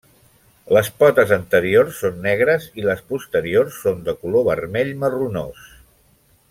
[0.75, 5.73] Les potes anteriors són negres i les posteriors són de color vermell marronós.